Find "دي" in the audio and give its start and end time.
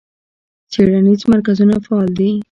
2.19-2.29